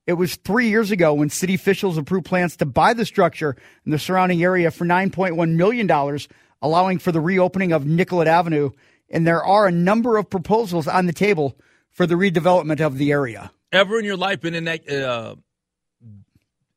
[0.07, 3.93] It was three years ago when city officials approved plans to buy the structure and
[3.93, 6.19] the surrounding area for $9.1 million,
[6.61, 8.69] allowing for the reopening of Nicollet Avenue.
[9.09, 11.57] And there are a number of proposals on the table
[11.89, 13.51] for the redevelopment of the area.
[13.71, 15.35] Ever in your life been in that uh,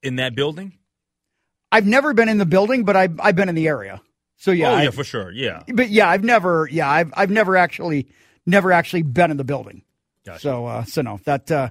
[0.03, 0.78] in that building?
[1.71, 4.01] I've never been in the building, but I've I've been in the area.
[4.37, 5.63] So yeah, oh yeah, I've, for sure, yeah.
[5.73, 8.09] But yeah, I've never, yeah, I've I've never actually
[8.47, 9.83] never actually been in the building.
[10.25, 10.41] Gotcha.
[10.41, 11.71] So uh, so no, that uh,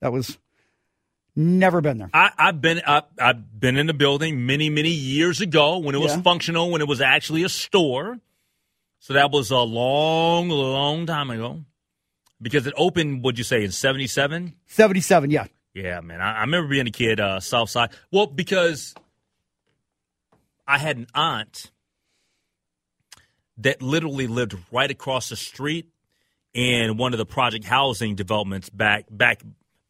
[0.00, 0.38] that was
[1.34, 2.10] never been there.
[2.14, 5.98] I, have been I, I've been in the building many many years ago when it
[5.98, 6.22] was yeah.
[6.22, 8.18] functional, when it was actually a store.
[9.06, 11.64] So that was a long, long time ago.
[12.42, 14.54] Because it opened, what would you say, in 77?
[14.66, 15.46] 77, yeah.
[15.74, 16.20] Yeah, man.
[16.20, 17.90] I, I remember being a kid, uh, South Side.
[18.10, 18.94] Well, because
[20.66, 21.70] I had an aunt
[23.58, 25.88] that literally lived right across the street
[26.52, 29.42] in one of the project housing developments back back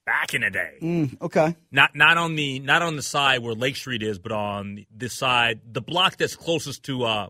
[0.04, 0.74] back in the day.
[0.80, 1.56] Mm, okay.
[1.70, 5.08] Not not on the not on the side where Lake Street is, but on the
[5.08, 7.29] side, the block that's closest to uh,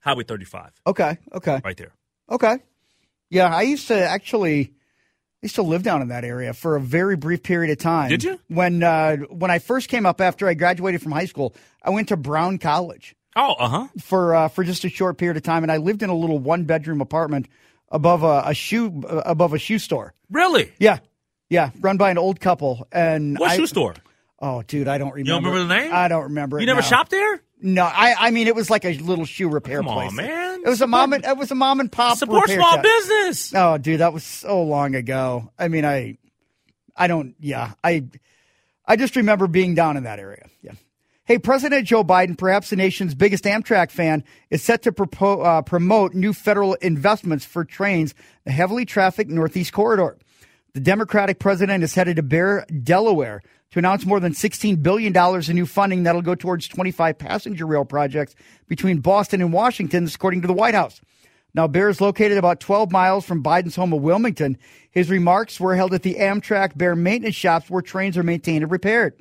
[0.00, 0.72] Highway 35.
[0.86, 1.18] Okay.
[1.32, 1.60] Okay.
[1.64, 1.92] Right there.
[2.30, 2.58] Okay.
[3.28, 4.72] Yeah, I used to actually
[5.42, 8.10] I used to live down in that area for a very brief period of time.
[8.10, 8.38] Did you?
[8.48, 12.08] When uh, when I first came up after I graduated from high school, I went
[12.08, 13.16] to Brown College.
[13.34, 13.88] Oh, uh huh.
[14.00, 16.38] For uh, for just a short period of time, and I lived in a little
[16.38, 17.48] one bedroom apartment
[17.88, 20.12] above a, a shoe uh, above a shoe store.
[20.30, 20.72] Really?
[20.78, 20.98] Yeah,
[21.48, 21.70] yeah.
[21.80, 22.86] Run by an old couple.
[22.92, 23.94] And what I, shoe store?
[24.40, 25.20] Oh, dude, I don't remember.
[25.20, 25.94] You don't remember the name?
[25.94, 26.60] I don't remember.
[26.60, 26.86] You never now.
[26.86, 27.42] shopped there?
[27.62, 28.14] No, I.
[28.18, 30.12] I mean, it was like a little shoe repair Come on, place.
[30.12, 30.62] man.
[30.64, 31.12] It was a mom.
[31.12, 32.18] And, it was a mom and pop.
[32.18, 32.82] Support small shop.
[32.82, 33.54] business.
[33.54, 35.50] Oh, dude, that was so long ago.
[35.58, 36.18] I mean, I,
[36.96, 37.34] I don't.
[37.38, 38.04] Yeah, I,
[38.86, 40.48] I just remember being down in that area.
[40.62, 40.72] Yeah.
[41.24, 45.62] Hey, President Joe Biden, perhaps the nation's biggest Amtrak fan, is set to propo- uh,
[45.62, 50.18] promote new federal investments for trains, the heavily trafficked Northeast Corridor.
[50.72, 53.42] The Democratic president is headed to Bear, Delaware,
[53.72, 57.84] to announce more than $16 billion in new funding that'll go towards 25 passenger rail
[57.84, 58.36] projects
[58.68, 61.00] between Boston and Washington, according to the White House.
[61.54, 64.58] Now, Bear is located about 12 miles from Biden's home of Wilmington.
[64.92, 68.70] His remarks were held at the Amtrak Bear maintenance shops where trains are maintained and
[68.70, 69.20] repaired.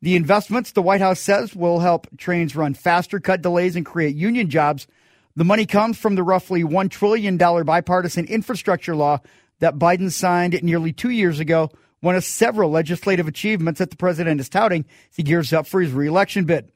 [0.00, 4.14] The investments, the White House says, will help trains run faster, cut delays, and create
[4.14, 4.86] union jobs.
[5.34, 9.20] The money comes from the roughly $1 trillion bipartisan infrastructure law
[9.60, 14.40] that Biden signed nearly two years ago, one of several legislative achievements that the president
[14.40, 16.70] is touting as he gears up for his reelection bid.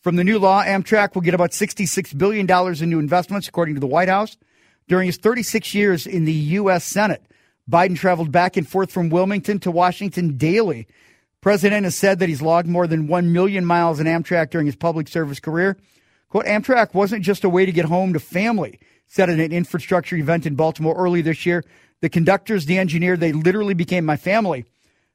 [0.00, 2.48] From the new law, Amtrak will get about $66 billion
[2.82, 4.38] in new investments, according to the White House.
[4.88, 6.84] During his 36 years in the U.S.
[6.84, 7.22] Senate,
[7.70, 10.88] Biden traveled back and forth from Wilmington to Washington daily.
[11.42, 14.76] President has said that he's logged more than 1 million miles in Amtrak during his
[14.76, 15.76] public service career.
[16.28, 20.16] Quote, Amtrak wasn't just a way to get home to family, said at an infrastructure
[20.16, 21.64] event in Baltimore early this year.
[22.00, 24.64] The conductors, the engineer, they literally became my family.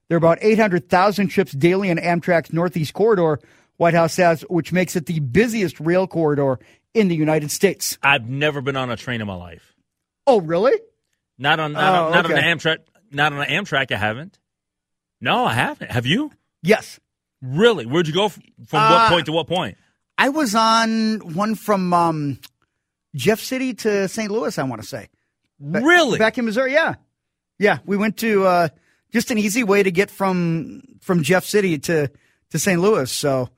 [0.08, 3.40] There are about 800,000 trips daily on Amtrak's Northeast Corridor,
[3.78, 6.60] White House says, which makes it the busiest rail corridor
[6.94, 7.98] in the United States.
[8.04, 9.76] I've never been on a train in my life.
[10.28, 10.80] Oh, really?
[11.38, 12.36] Not on not, Oh, on, not okay.
[12.36, 12.78] on the Amtrak.
[13.12, 13.92] Not on the Amtrak.
[13.92, 14.40] I haven't.
[15.20, 15.92] No, I haven't.
[15.92, 16.32] Have you?
[16.62, 17.00] Yes.
[17.42, 17.86] Really?
[17.86, 19.78] Where'd you go from, from Uh, what point to what point?
[20.18, 22.40] I was on one from um,
[23.16, 24.32] Jeff City to St.
[24.32, 25.10] Louis, I want to say.
[25.66, 26.20] Really?
[26.20, 26.96] Back in Missouri, yeah.
[27.58, 28.68] Yeah, we went to uh,
[29.14, 32.12] just an easy way to get from from Jeff City to,
[32.52, 32.80] to St.
[32.82, 33.10] Louis.
[33.12, 33.50] So,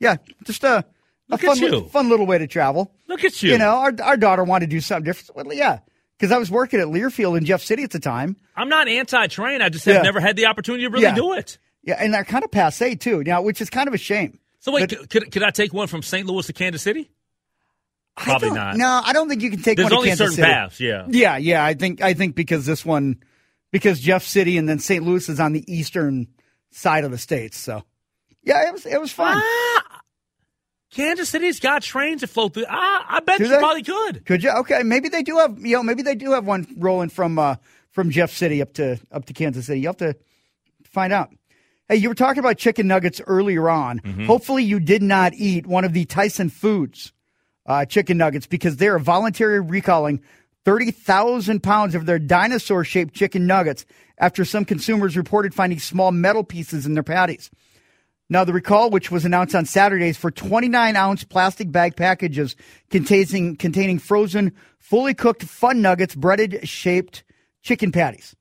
[0.00, 0.84] yeah, just a,
[1.30, 2.92] a fun, li- fun little way to travel.
[3.08, 3.52] Look at you.
[3.52, 5.46] You know, our, our daughter wanted to do something different.
[5.46, 5.80] Well, yeah,
[6.18, 8.36] because I was working at Learfield in Jeff City at the time.
[8.56, 9.60] I'm not anti-train.
[9.60, 10.02] I just have Yeah.
[10.02, 11.14] never had the opportunity to really Yeah.
[11.14, 11.58] do it.
[11.82, 14.38] Yeah, and they're kind of passe, too, now, which is kind of a shame.
[14.60, 16.26] So wait, could, could could I take one from St.
[16.26, 17.10] Louis to Kansas City?
[18.16, 18.76] Probably not.
[18.76, 20.48] No, I don't think you can take There's one to only Kansas certain City.
[20.52, 20.80] paths.
[20.80, 21.06] Yeah.
[21.08, 21.64] Yeah, yeah.
[21.64, 23.16] I think I think because this one,
[23.72, 25.04] because Jeff City and then St.
[25.04, 26.28] Louis is on the eastern
[26.70, 27.58] side of the states.
[27.58, 27.82] So,
[28.42, 29.36] yeah, it was it was fun.
[29.42, 30.00] Ah,
[30.92, 32.66] Kansas City's got trains that flow through.
[32.68, 33.58] Ah, I bet Do you they?
[33.58, 34.24] probably could.
[34.24, 34.50] Could you?
[34.58, 37.56] Okay, maybe they do have you know maybe they do have one rolling from uh,
[37.90, 39.80] from Jeff City up to up to Kansas City.
[39.80, 40.14] You have to
[40.84, 41.30] find out.
[41.88, 43.98] Hey, you were talking about chicken nuggets earlier on.
[44.00, 44.26] Mm-hmm.
[44.26, 47.12] Hopefully, you did not eat one of the Tyson Foods
[47.66, 50.22] uh, chicken nuggets because they're voluntarily recalling
[50.64, 53.84] 30,000 pounds of their dinosaur shaped chicken nuggets
[54.18, 57.50] after some consumers reported finding small metal pieces in their patties.
[58.30, 62.56] Now, the recall, which was announced on Saturdays for 29 ounce plastic bag packages
[62.90, 67.22] containing, containing frozen, fully cooked fun nuggets, breaded shaped
[67.62, 68.34] chicken patties,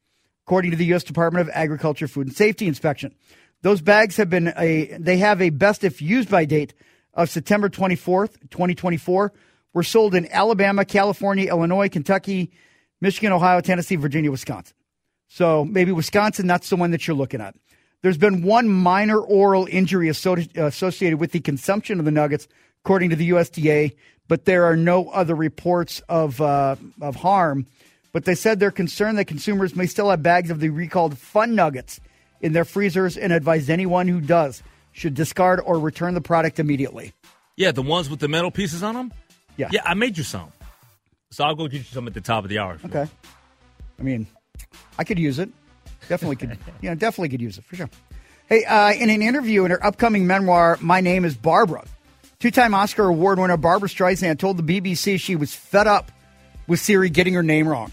[0.46, 1.04] according to the U.S.
[1.04, 3.14] Department of Agriculture Food and Safety inspection.
[3.62, 6.74] Those bags have been a, they have a best if used by date
[7.14, 9.34] of September 24th, 2024,
[9.74, 12.52] were sold in Alabama, California, Illinois, Kentucky,
[13.02, 14.76] Michigan, Ohio, Tennessee, Virginia, Wisconsin.
[15.28, 17.56] So maybe Wisconsin, that's the one that you're looking at.
[18.02, 22.48] There's been one minor oral injury associated with the consumption of the nuggets,
[22.84, 23.96] according to the USDA,
[24.28, 27.66] but there are no other reports of uh, of harm.
[28.12, 31.56] But they said they're concerned that consumers may still have bags of the recalled fun
[31.56, 32.00] nuggets
[32.42, 34.62] in their freezers and advise anyone who does
[34.94, 37.14] should discard or return the product immediately.
[37.58, 39.14] Yeah, the ones with the metal pieces on them.
[39.58, 39.70] Yeah.
[39.72, 40.52] Yeah, I made you some.
[41.32, 42.78] So I'll go get you some at the top of the hour.
[42.86, 43.08] Okay.
[44.00, 44.28] I mean,
[44.98, 45.50] I could use it.
[46.08, 46.58] Definitely could.
[46.82, 47.90] you know, definitely could use it for sure.
[48.48, 51.86] Hey, uh, in an interview in her upcoming memoir, My Name is Barbara,
[52.40, 56.12] two time Oscar Award winner Barbara Streisand told the BBC she was fed up
[56.68, 57.92] with Siri getting her name wrong.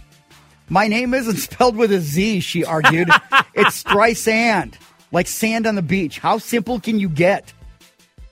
[0.69, 3.09] My name isn't spelled with a Z, she argued.
[3.55, 4.75] it's Streisand,
[5.13, 6.19] like sand on the beach.
[6.19, 7.53] How simple can you get?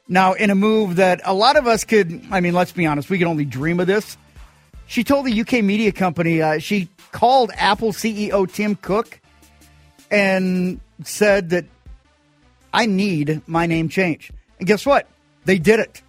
[0.08, 3.10] Now, in a move that a lot of us could, I mean, let's be honest,
[3.10, 4.16] we can only dream of this.
[4.86, 9.20] She told the UK media company, uh, she called Apple CEO Tim Cook
[10.10, 11.66] and said that
[12.72, 14.32] I need my name changed.
[14.58, 15.06] And guess what?
[15.44, 16.02] They did it.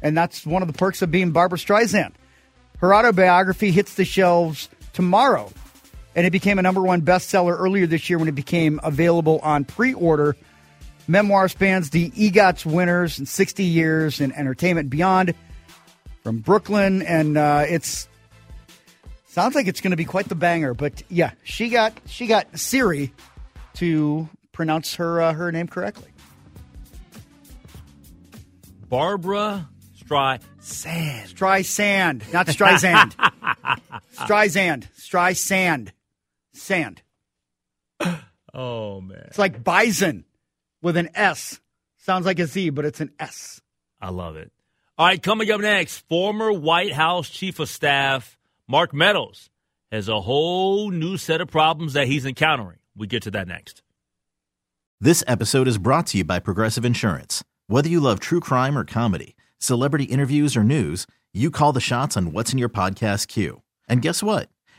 [0.00, 2.12] And that's one of the perks of being Barbara Streisand.
[2.78, 5.52] Her autobiography hits the shelves tomorrow.
[6.18, 9.64] And it became a number one bestseller earlier this year when it became available on
[9.64, 10.34] pre order.
[11.06, 15.32] Memoir spans the EGOT's winners in 60 years in entertainment beyond
[16.24, 17.02] from Brooklyn.
[17.02, 18.08] And uh, it's
[19.26, 20.74] sounds like it's going to be quite the banger.
[20.74, 23.12] But yeah, she got she got Siri
[23.74, 26.10] to pronounce her uh, her name correctly.
[28.88, 31.32] Barbara Streisand.
[31.32, 33.12] Streisand, not Streisand.
[34.16, 34.88] Streisand.
[34.98, 35.90] Streisand.
[36.58, 37.02] Sand.
[38.54, 40.24] Oh man, It's like bison
[40.80, 41.60] with an S.
[41.98, 43.60] Sounds like a Z, but it's an S.
[44.00, 44.50] I love it.
[44.96, 49.50] All right, coming up next, former White House Chief of Staff Mark Meadows
[49.92, 52.78] has a whole new set of problems that he's encountering.
[52.96, 53.82] We get to that next.
[54.98, 57.44] This episode is brought to you by Progressive Insurance.
[57.66, 62.16] Whether you love true crime or comedy, celebrity interviews or news, you call the shots
[62.16, 63.62] on what's in your podcast queue.
[63.88, 64.48] And guess what?